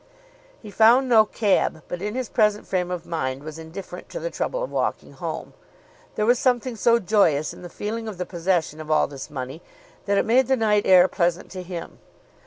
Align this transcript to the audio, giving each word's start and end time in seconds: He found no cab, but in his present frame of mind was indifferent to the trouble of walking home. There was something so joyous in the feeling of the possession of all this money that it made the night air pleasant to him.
He 0.63 0.71
found 0.71 1.07
no 1.07 1.25
cab, 1.25 1.83
but 1.87 2.01
in 2.01 2.15
his 2.15 2.27
present 2.27 2.65
frame 2.65 2.89
of 2.89 3.05
mind 3.05 3.43
was 3.43 3.59
indifferent 3.59 4.09
to 4.09 4.19
the 4.19 4.31
trouble 4.31 4.63
of 4.63 4.71
walking 4.71 5.11
home. 5.13 5.53
There 6.15 6.25
was 6.25 6.39
something 6.39 6.75
so 6.75 6.97
joyous 6.97 7.53
in 7.53 7.61
the 7.61 7.69
feeling 7.69 8.07
of 8.07 8.17
the 8.17 8.25
possession 8.25 8.81
of 8.81 8.89
all 8.89 9.05
this 9.05 9.29
money 9.29 9.61
that 10.07 10.17
it 10.17 10.25
made 10.25 10.47
the 10.47 10.57
night 10.57 10.87
air 10.87 11.07
pleasant 11.07 11.51
to 11.51 11.61
him. 11.61 11.99